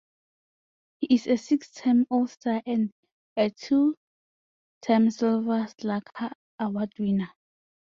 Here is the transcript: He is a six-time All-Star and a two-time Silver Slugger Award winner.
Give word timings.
He 0.97 1.13
is 1.13 1.27
a 1.27 1.37
six-time 1.37 2.07
All-Star 2.09 2.63
and 2.65 2.91
a 3.37 3.51
two-time 3.51 5.11
Silver 5.11 5.67
Slugger 5.77 6.31
Award 6.59 6.91
winner. 6.97 7.29